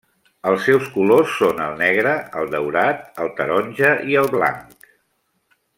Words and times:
Els 0.51 0.63
seus 0.67 0.87
colors 0.93 1.35
són 1.41 1.61
el 1.65 1.75
negre, 1.81 2.15
el 2.41 2.49
daurat, 2.55 3.05
el 3.25 3.29
taronja 3.41 3.93
i 4.15 4.19
el 4.23 4.31
blanc. 4.37 4.93